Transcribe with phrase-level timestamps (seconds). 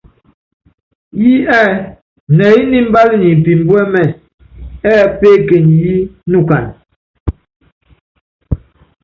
[1.21, 1.73] Yí ɛ́ɛ
[2.35, 4.01] nɛɛyɛ́ ni imbal nyɛ pimbuɛ́mɛ,
[4.91, 5.93] ɛ́ɛ peekenyi yí
[6.31, 6.69] nukany.